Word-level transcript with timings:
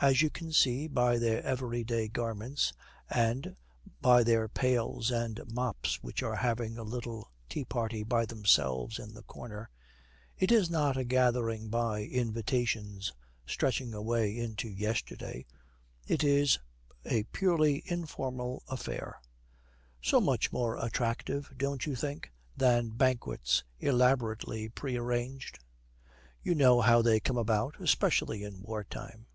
As 0.00 0.22
you 0.22 0.30
can 0.30 0.52
see 0.52 0.86
by 0.86 1.18
their 1.18 1.42
everyday 1.42 2.06
garments, 2.06 2.72
and 3.10 3.56
by 4.00 4.22
their 4.22 4.46
pails 4.48 5.10
and 5.10 5.40
mops 5.48 6.00
(which 6.04 6.22
are 6.22 6.36
having 6.36 6.78
a 6.78 6.84
little 6.84 7.32
tea 7.48 7.64
party 7.64 8.04
by 8.04 8.24
themselves 8.24 9.00
in 9.00 9.12
the 9.12 9.24
corner), 9.24 9.68
it 10.36 10.52
is 10.52 10.70
not 10.70 10.96
a 10.96 11.02
gathering 11.02 11.68
by 11.68 12.04
invitations 12.04 13.12
stretching 13.44 13.92
away 13.92 14.38
into 14.38 14.68
yesterday, 14.68 15.44
it 16.06 16.22
is 16.22 16.60
a 17.04 17.24
purely 17.32 17.82
informal 17.86 18.62
affair; 18.68 19.20
so 20.00 20.20
much 20.20 20.52
more 20.52 20.76
attractive, 20.76 21.52
don't 21.56 21.86
you 21.86 21.96
think? 21.96 22.30
than 22.56 22.90
banquets 22.90 23.64
elaborately 23.80 24.68
prearranged. 24.68 25.58
You 26.40 26.54
know 26.54 26.82
how 26.82 27.02
they 27.02 27.18
come 27.18 27.36
about, 27.36 27.80
especially 27.80 28.44
in 28.44 28.62
war 28.62 28.84
time. 28.84 29.26